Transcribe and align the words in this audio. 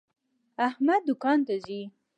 احمد 0.67 1.01
دوکان 1.07 1.39
ته 1.47 1.55
ځي. 1.65 1.81